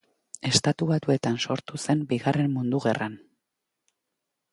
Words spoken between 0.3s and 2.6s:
Estatu Batuetan sortu zen Bigarren